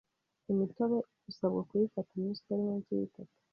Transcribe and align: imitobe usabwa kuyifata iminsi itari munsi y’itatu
imitobe 0.51 0.97
usabwa 1.29 1.61
kuyifata 1.67 2.09
iminsi 2.13 2.39
itari 2.41 2.61
munsi 2.67 2.89
y’itatu 2.97 3.35